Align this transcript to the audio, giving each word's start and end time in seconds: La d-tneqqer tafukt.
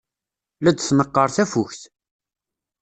La 0.63 0.71
d-tneqqer 0.71 1.29
tafukt. 1.35 1.81